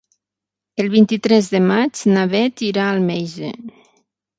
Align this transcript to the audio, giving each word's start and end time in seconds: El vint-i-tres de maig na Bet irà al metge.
El 0.83 0.89
vint-i-tres 0.93 1.51
de 1.57 1.63
maig 1.67 2.03
na 2.17 2.27
Bet 2.35 2.67
irà 2.73 2.91
al 2.97 3.09
metge. 3.15 3.59